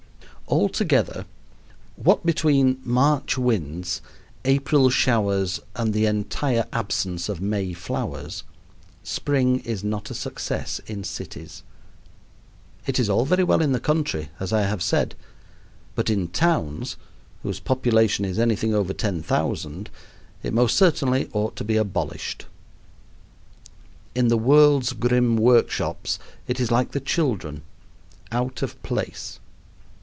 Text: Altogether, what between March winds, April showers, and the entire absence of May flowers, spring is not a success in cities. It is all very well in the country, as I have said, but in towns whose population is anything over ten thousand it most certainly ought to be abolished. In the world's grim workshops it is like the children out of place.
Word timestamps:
Altogether, 0.47 1.23
what 1.95 2.25
between 2.25 2.81
March 2.83 3.37
winds, 3.37 4.01
April 4.43 4.89
showers, 4.89 5.61
and 5.77 5.93
the 5.93 6.05
entire 6.05 6.65
absence 6.73 7.29
of 7.29 7.39
May 7.39 7.71
flowers, 7.71 8.43
spring 9.01 9.59
is 9.61 9.81
not 9.81 10.11
a 10.11 10.13
success 10.13 10.81
in 10.87 11.05
cities. 11.05 11.63
It 12.85 12.99
is 12.99 13.09
all 13.09 13.23
very 13.23 13.45
well 13.45 13.61
in 13.61 13.71
the 13.71 13.79
country, 13.79 14.27
as 14.41 14.51
I 14.51 14.63
have 14.63 14.83
said, 14.83 15.15
but 15.95 16.09
in 16.09 16.27
towns 16.27 16.97
whose 17.43 17.61
population 17.61 18.25
is 18.25 18.37
anything 18.37 18.73
over 18.75 18.91
ten 18.91 19.23
thousand 19.23 19.89
it 20.43 20.53
most 20.53 20.75
certainly 20.75 21.29
ought 21.31 21.55
to 21.55 21.63
be 21.63 21.77
abolished. 21.77 22.45
In 24.13 24.27
the 24.27 24.37
world's 24.37 24.91
grim 24.91 25.37
workshops 25.37 26.19
it 26.45 26.59
is 26.59 26.69
like 26.71 26.91
the 26.91 26.99
children 26.99 27.61
out 28.33 28.61
of 28.61 28.81
place. 28.83 29.37